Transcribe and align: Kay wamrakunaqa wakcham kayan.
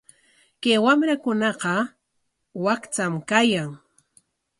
Kay 0.61 0.77
wamrakunaqa 0.85 1.73
wakcham 2.63 3.13
kayan. 3.29 3.69